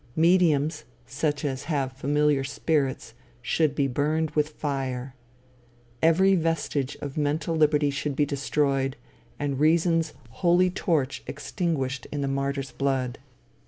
[0.15, 5.13] "Mediums," such as have familiar spirits, should be burned with fire.
[6.01, 8.97] Every vestige of mental liberty should be destroyed,
[9.37, 13.19] and reason's holy torch extinguished in the martyr's blood.